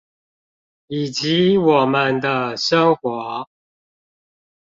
[0.87, 3.47] 以及我們的生活